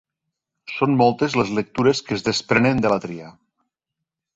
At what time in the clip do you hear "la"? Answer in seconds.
2.97-3.01